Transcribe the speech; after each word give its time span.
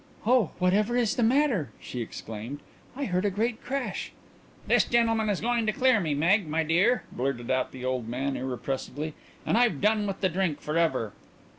"Oh, 0.25 0.49
whatever 0.57 0.97
is 0.97 1.15
the 1.15 1.21
matter?" 1.21 1.69
she 1.79 2.01
exclaimed. 2.01 2.61
"I 2.95 3.05
heard 3.05 3.23
a 3.23 3.29
great 3.29 3.61
crash." 3.63 4.11
"This 4.65 4.83
gentleman 4.83 5.29
is 5.29 5.39
going 5.41 5.67
to 5.67 5.71
clear 5.71 5.99
me, 5.99 6.15
Meg, 6.15 6.47
my 6.47 6.63
dear," 6.63 7.03
blurted 7.11 7.51
out 7.51 7.71
the 7.71 7.85
old 7.85 8.07
man 8.07 8.35
irrepressibly. 8.35 9.13
"And 9.45 9.59
I've 9.59 9.79
done 9.79 10.07
with 10.07 10.21
the 10.21 10.27
drink 10.29 10.59
for 10.59 10.75
ever." 10.75 11.13